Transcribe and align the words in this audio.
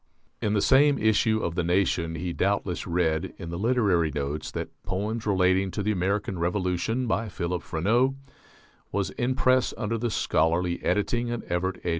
In 0.41 0.53
the 0.55 0.63
same 0.63 0.97
issue 0.97 1.43
of 1.43 1.53
the 1.53 1.63
Nation 1.63 2.15
he 2.15 2.33
doubtless 2.33 2.87
read, 2.87 3.35
in 3.37 3.51
the 3.51 3.59
"Literary 3.59 4.09
Notes," 4.09 4.49
that 4.49 4.69
"Poems 4.81 5.27
Relating 5.27 5.69
to 5.69 5.83
the 5.83 5.91
American 5.91 6.39
Revolution," 6.39 7.05
by 7.05 7.29
Philip 7.29 7.61
Freneau, 7.61 8.15
was 8.91 9.11
"in 9.11 9.35
press 9.35 9.75
under 9.77 9.99
the 9.99 10.09
scholarly 10.09 10.83
editing 10.83 11.29
of 11.29 11.43
Evart 11.45 11.79
A. 11.85 11.89